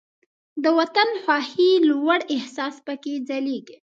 [0.63, 3.77] د وطن خواهۍ لوړ احساس پکې ځلیږي.